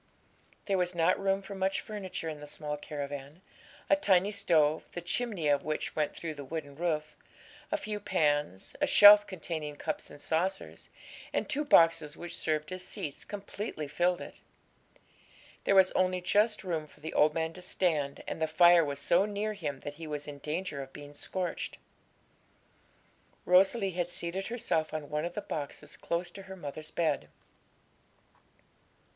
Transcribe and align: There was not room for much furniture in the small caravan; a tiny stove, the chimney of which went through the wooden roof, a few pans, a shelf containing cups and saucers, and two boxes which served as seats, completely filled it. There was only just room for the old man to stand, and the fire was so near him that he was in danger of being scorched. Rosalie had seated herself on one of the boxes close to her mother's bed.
There 0.65 0.79
was 0.79 0.95
not 0.95 1.19
room 1.21 1.43
for 1.43 1.53
much 1.53 1.79
furniture 1.79 2.27
in 2.27 2.39
the 2.39 2.47
small 2.47 2.75
caravan; 2.75 3.43
a 3.87 3.95
tiny 3.95 4.31
stove, 4.31 4.83
the 4.93 4.99
chimney 5.01 5.47
of 5.47 5.63
which 5.63 5.95
went 5.95 6.15
through 6.15 6.33
the 6.33 6.43
wooden 6.43 6.75
roof, 6.75 7.15
a 7.71 7.77
few 7.77 7.99
pans, 7.99 8.75
a 8.81 8.87
shelf 8.87 9.27
containing 9.27 9.75
cups 9.75 10.09
and 10.09 10.19
saucers, 10.19 10.89
and 11.31 11.47
two 11.47 11.63
boxes 11.63 12.17
which 12.17 12.35
served 12.35 12.71
as 12.71 12.83
seats, 12.83 13.23
completely 13.23 13.87
filled 13.87 14.21
it. 14.21 14.41
There 15.65 15.75
was 15.75 15.91
only 15.91 16.19
just 16.19 16.63
room 16.63 16.87
for 16.87 16.99
the 16.99 17.13
old 17.13 17.35
man 17.35 17.53
to 17.53 17.61
stand, 17.61 18.23
and 18.27 18.41
the 18.41 18.47
fire 18.47 18.83
was 18.83 18.99
so 18.99 19.25
near 19.27 19.53
him 19.53 19.81
that 19.81 19.93
he 20.01 20.07
was 20.07 20.27
in 20.27 20.39
danger 20.39 20.81
of 20.81 20.91
being 20.93 21.13
scorched. 21.13 21.77
Rosalie 23.45 23.91
had 23.91 24.09
seated 24.09 24.47
herself 24.47 24.95
on 24.95 25.11
one 25.11 25.25
of 25.25 25.35
the 25.35 25.41
boxes 25.41 25.95
close 25.95 26.31
to 26.31 26.41
her 26.41 26.55
mother's 26.55 26.89
bed. 26.89 27.29